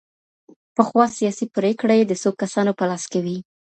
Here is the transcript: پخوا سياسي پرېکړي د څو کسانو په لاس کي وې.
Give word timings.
پخوا 0.75 1.05
سياسي 1.17 1.45
پرېکړي 1.55 1.99
د 2.05 2.11
څو 2.21 2.29
کسانو 2.41 2.71
په 2.79 2.83
لاس 2.89 3.03
کي 3.11 3.19
وې. 3.25 3.37